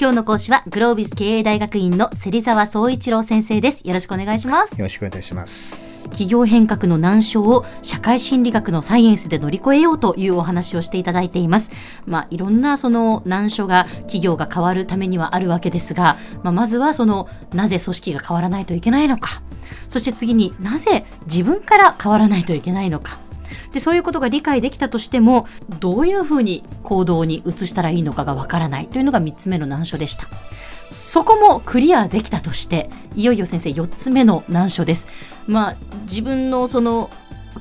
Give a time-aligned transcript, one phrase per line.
[0.00, 5.84] 今日の講師はグロービス経営大学院の芹沢総一郎先生ですよろしくお願いしますよろしくお願いします。
[6.04, 11.72] 企業変革の難所を社会心理学のサイエンスで乗り越えようというお話をしていただいています。
[12.06, 19.42] まあ、いろんなその難所が企業が変わるためにはあるわけですが、まあ、まずはそのなぜ組織が変わらないといけないのか、
[19.88, 23.23] そして次になぜ自分から変わらないといけないのか。
[23.72, 25.46] でそういうことが理解できたとしても
[25.80, 30.26] どういうふうに行動に移したらいいのかがわからないというのが3つ目の難所でした。
[30.90, 35.08] そこもクリアできたとしていよいよ先生4つ目の難所です。
[35.46, 37.10] まあ自分のその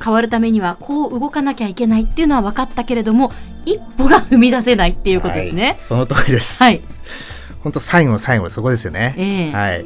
[0.03, 3.31] 変わるためにはこう動かなきゃいけないっていうのは分かったけれども
[3.65, 5.77] 一歩が踏み出せないっていうことですはいね。
[5.79, 6.61] その通りです。
[6.61, 6.81] はい、
[7.63, 9.15] 本当最後の最後そこですよね。
[9.17, 9.85] ええはい。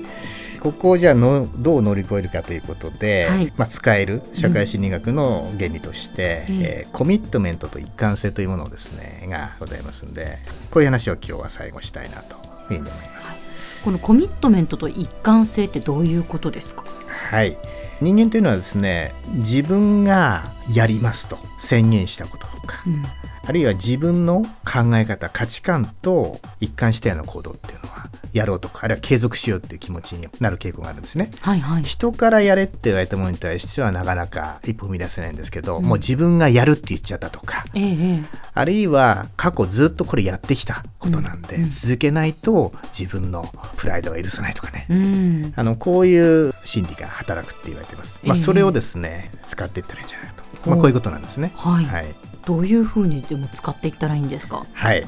[0.57, 3.53] ここをじゃあのどう乗り越えるかということで、はい。
[3.57, 6.61] まあ、使える社会心理学の原理として、うん。
[6.61, 10.39] えーコミットメントと一貫性というものをですねがございますんで
[10.71, 12.38] こういう話を今日は最後したいなと
[12.73, 13.39] いうふうに思います。
[13.83, 16.83] このコミットメントと一貫性ってどういうことですか？
[17.30, 17.58] はい。
[18.02, 23.03] 人間というのはですね自分がやりますと宣言したこととか、うん。
[23.45, 27.97] あるいは自分の考え方価値観と一貫したような行動っていうのは
[28.33, 31.31] やろうとかあるいは継続しようっていう気持ちになる傾向があるんですね。
[31.42, 31.83] はいはい。
[31.83, 37.83] 人からやれって言われたものに対してはなかなか一歩踏み出せないんですけど、うんもう自分がやるって言っちゃったとかええ
[38.22, 43.45] えあるいは過去ずっとこれやってきたことなんで、うんうん続けないと自分の
[43.78, 45.53] プライドが許さないとかね、えうん。
[45.55, 48.20] あのこういう心理が働くって言われてます。
[48.23, 50.33] まあ、ええそれをですね使っていったらいいんじゃないか
[50.64, 51.52] と、まあ、こういうことなんですね。
[51.55, 52.05] はいはい
[52.45, 54.66] どういうふうにでも使っていったらいいんですか？
[54.73, 55.05] はい、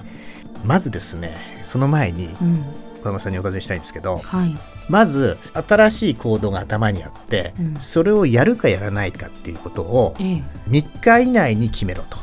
[0.65, 2.63] まずですねその前にうん。
[3.01, 4.55] 小山さんにお尋ねしたいんですけどはい。
[4.89, 10.43] まず新しい行動が頭にあって、うんそれをやるかやらないかっていうことをええ。
[10.69, 12.17] 3日以内に決めろと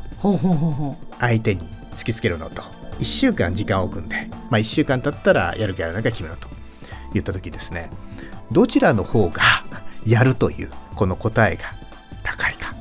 [1.21, 1.61] 相手に
[1.97, 2.63] 突きつけるのと
[2.99, 6.49] 1週間時間を置くんで、まあ、1週間経ったらやるかやらないか決めろと
[7.13, 7.91] 言った時ですね
[8.51, 9.43] どちらの方が
[10.07, 11.65] やるというこの答えが
[12.23, 12.75] 高いか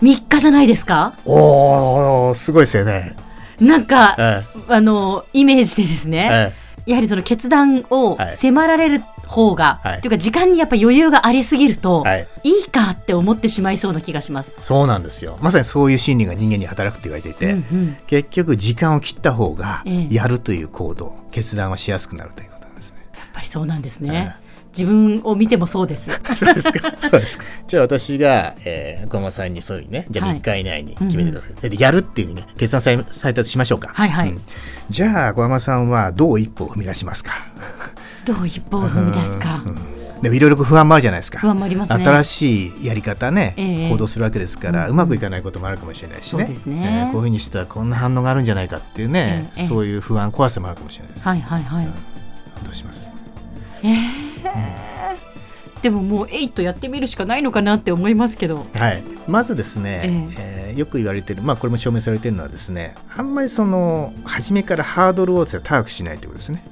[0.00, 0.04] う。
[0.04, 1.14] 三日じゃないですか？
[1.24, 3.14] おーすごいですよね。
[3.60, 6.28] なんか、えあのイメージでですえね。
[6.56, 8.36] えやはりその決断をはい。
[8.36, 10.00] 迫られる方が、はい。
[10.00, 12.28] というか時間にやっぱ余裕がありすぎると、えはい。
[12.44, 14.58] い、いかって思ってしまいそうな気がします。
[14.62, 15.38] そうなんですよ。
[15.40, 17.96] まさにそういう心理が人間に働くって言われていて、うんうん。
[18.06, 20.14] 結局時間を切った方がええ。
[20.14, 22.98] やるという行動、決断はしやすくなるということなんですね。
[23.14, 24.36] やっぱりそうなんですね。
[24.76, 26.08] 自分を見てもそうです。
[26.34, 26.92] そうですか。
[26.98, 27.44] そうですか。
[27.66, 31.70] じゃあ私が、えー、小山さんにそういうね、じゃあはい3日以内に決めてください。
[31.70, 33.90] でやるっていうふうにね、決断されされたとしましょうか。
[33.92, 34.40] はいはいうん
[34.90, 37.32] じゃあ小山さんはどう一歩を踏み出しますか？
[38.26, 39.62] どう一歩を踏み出すか。
[40.20, 41.38] でもいろいろ不安もあるじゃないですか。
[41.40, 46.44] 不安もありますね新しいやり方ね、ええ行動するわけですから、うんうまくいかないこともあるかもしれないしね。
[46.44, 51.24] そうですねえーこういうふうにしたらこんな反応があるんじゃないかっていうね、ええそういう不安怖さもあるかもしれないです。
[51.26, 51.86] はいはいはい。
[52.64, 53.10] どうします。
[55.82, 58.66] でももうエイトやってみるしかないのかなって思いますけど。
[58.72, 60.00] はい、まずですね、
[60.38, 60.72] ええ。
[60.74, 66.64] ーよく言われてる、まあ、これも証明されてるのはですねあんまりその初めからハードルを高くしないということですね。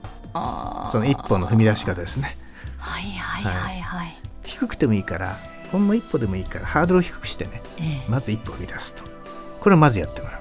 [0.91, 2.37] その一歩の踏み出し方ですね。
[2.79, 4.17] はいはいはいはい。
[4.45, 5.39] 低くてもいいから
[5.73, 8.11] ほんの一歩でもいいからハードルを低くしてねええ。
[8.11, 9.05] まず一歩踏み出すと。
[9.61, 10.40] これをまずやってもらう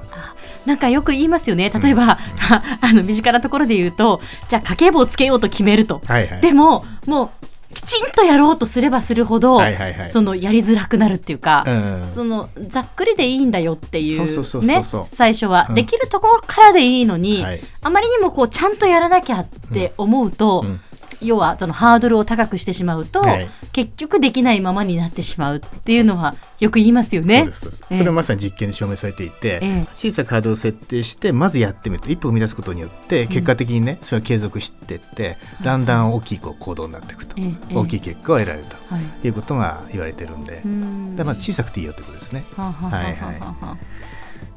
[0.66, 1.70] なんかよく言いますよね。
[1.70, 2.18] 例えば、
[2.82, 6.42] あの身近なところで言うとじゃあ家計簿をつけようと決めると、はいはい。
[6.42, 7.30] でももう
[7.74, 10.10] きちんとやろうとすればするほど、はいはいはい。
[10.10, 14.66] そのやりづらくなるっていうか、うんそのざっくりでいいんだよっていそう。
[14.66, 15.76] ね最初は、うん。
[15.76, 17.62] できるところからでいいのに、はい。
[17.82, 20.82] あまりにもこうちゃんとやらなきゃって思うと、うん
[21.22, 23.50] 要はそのハードルを高くしてしまうと、はい。
[23.72, 27.48] 結局できないままになってしまうっていうのはよく言いますよね。
[27.52, 29.86] それはまさに実験で証明されていて、ええ。
[29.96, 39.28] 小さくハードルを設定してまずやってみると一歩踏み出すことによって結果的にね、それを継続していってだんだん大きいこう行動になっていくと、え大きい結果を得られるとはい。
[39.28, 41.16] いうことが言われてるんで、うん。
[41.16, 42.44] だからまあ小さくていいよということですね。
[42.56, 43.78] はあはあはあはいはあ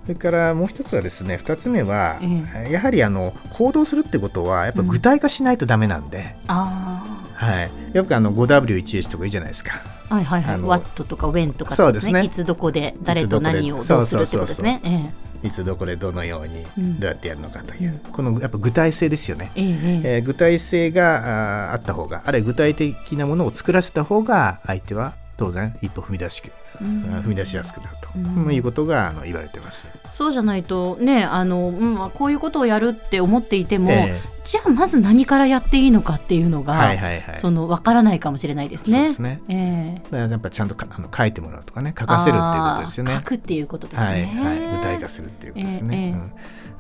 [0.03, 2.19] それからもう一つはですね二つ目は、
[2.67, 9.81] えやはりあの行動するってことはやっぱ具体化しないとダメなんで、あはい、よくあの 5W1H とかいいじゃないですか。
[10.09, 10.61] あはいはいはい。
[10.61, 12.23] ワットとかウェンとかそうですね。
[12.25, 14.81] いつどこで誰と何をどうするってことですね。
[14.85, 17.01] えいつどこでどのようにうん。
[17.01, 19.51] どうやってやるのかという、このやっぱ具体性ですよね。
[19.57, 20.17] ええええ。
[20.17, 26.43] えー具体性があーあった方があるいは具体的なものを作らせた方が相手は当然一歩踏み出し,、
[26.79, 29.89] 踏み出しやすくなると、うんいうことがあの言われてます。
[30.11, 38.99] そうじゃないとねあの、うんまあ、こういうことをやるって思っていても、えじゃあまず何からやっていいのかっていうのが、はいはいはいその分からないかもしれないですね。
[38.99, 44.07] そうですねええだからやっぱちゃんとかあの書いてもらうとかね書かせるっていうことですよね書くっていうことですね。
[44.07, 46.33] はいはい、具体化するっていうことですね、ええええうん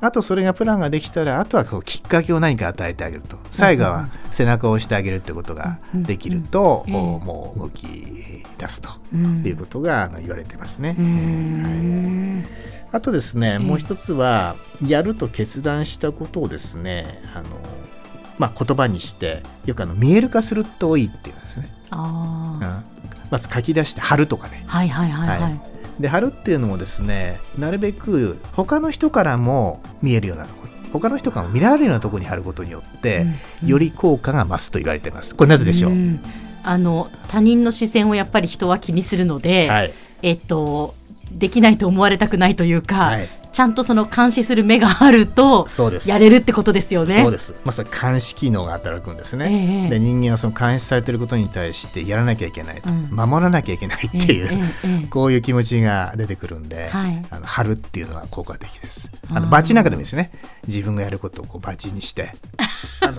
[0.03, 3.39] あとそれがプランができたらあとはこうきっかけを何か与えてあげると。
[3.53, 7.87] 最後は背中を押してあげるってことができると、うんうんおもう動き
[8.59, 9.47] 出すとうん。
[9.47, 10.97] いうことが言われてますね。
[10.99, 11.05] はい。
[11.05, 12.47] ん
[12.91, 17.49] あとですね、えもう一つはやると決断したことをですねあの、
[18.39, 22.67] まあ、言葉にしてよくあの見える化するといいっていうんですね、あー。
[22.67, 22.85] うん。
[23.31, 24.65] まず書き出して貼るとかね。
[24.67, 25.41] はいはいはいはい。
[25.43, 33.25] はいで貼るっていうのもですねなるべく他の人からも見えるようなところ他の人からも見られるようなところに貼ることによって、
[33.63, 33.69] うん。
[33.69, 35.35] より効果が増すと言われています。
[35.35, 36.21] これなぜでしょう、ん。
[36.63, 39.93] あの他人の視線をやっぱり人は気にするので、はい。
[40.21, 40.95] えっと
[41.33, 46.09] できないと思われたくないというか、はいちゃんとその監視する目があるとそうです。
[46.09, 47.15] やれるってことですよね。
[47.15, 47.55] そうです。
[47.65, 53.09] まさに監視機能が働くんですね、ええで人間はその監視されていることに対してやらなきゃいけないと、うん。
[53.11, 54.55] 守らなきゃいけないっていう、え
[54.85, 57.25] えええこういう気持ちが出てくるんで、はい。
[57.31, 59.11] あの貼るっていうのは効果的です。
[59.29, 60.33] あのバッジなんかでもいいですね。
[60.67, 62.33] 自分がやることをこうバッジにして、
[63.01, 63.19] あの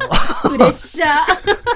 [0.49, 1.07] プレッシャー。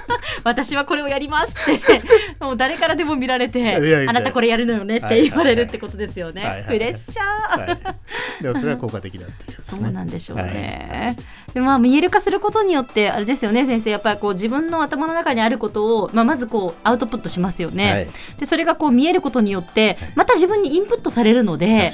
[0.44, 2.02] 私はこれをやりますって。
[2.40, 9.92] もう誰からでも見られてあなたこれやるのよねって言われるってことですよね、プレッシャー、はい、でもそれは効果的だっていうことですそうね。
[9.92, 11.16] なんでしょうね。
[11.54, 17.92] でまあ見える化することによってあれですよね先生やっぱりこう自分の頭の中にあることを、まあ、まずこうアウトプットしますよね。
[17.92, 18.08] はい
[18.40, 21.60] でそれがこう見えることによってまた自分にインプットされるのはい。
[21.60, 21.90] で。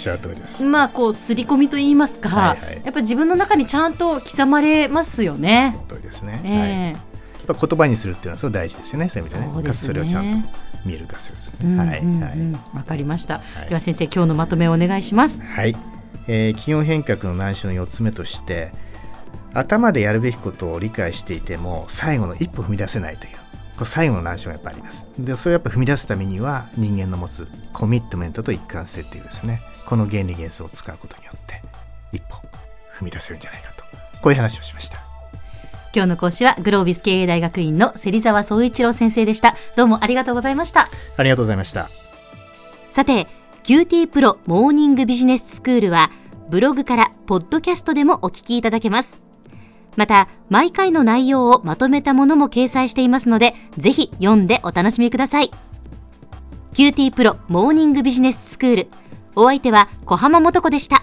[0.65, 5.81] まあこう刷り込みと言いますか、はいはいやっぱり自分の中にちゃんと刻まれますよねそ。
[5.81, 6.41] の通りですね。
[6.43, 6.91] ええはい。
[6.91, 9.09] やっぱ言葉にするっていうのはすごい大事ですよね。
[9.09, 9.51] そういう意味でね。
[9.53, 10.47] そねそれをちゃんと
[10.85, 11.69] 見える化するですね。
[11.71, 12.33] うんはいうんはい。
[12.33, 13.41] うんわかりました。
[13.65, 15.41] いでは先生今日のまとめをお願いします。
[15.41, 15.75] はい、
[16.27, 18.71] えー気温変革の難所の4つ目として
[19.53, 23.33] 頭でやるべきことを理解していても最後の一歩踏み出せないという
[23.75, 31.61] これ最後の難所がやっぱありますでそれをやっぱ踏み出すためには人間の持つコミットメントと一貫性っていうですねこの原理原則を使うことによって
[32.11, 32.37] 一歩
[32.95, 33.83] 踏み出せるんじゃないかと
[34.21, 34.99] こういう話をしました
[35.95, 39.55] 今日の講師はグロービス経営大学院の芹沢総一郎先生でした。
[39.75, 40.89] どうもありがとうございました。
[41.17, 41.87] ありがとうございました
[42.89, 43.27] さて
[43.63, 46.11] QT プロモーニングビジネススクールは
[46.49, 49.21] ブログからポッドキャストでもお聞きいただけます。
[49.95, 55.51] また毎回の内容をまとめたものも掲載していますのでぜひ読んでお楽しみください。
[56.73, 58.87] QT プロモーニングビジネススクール。
[59.33, 61.02] お相手は小浜もとこでした。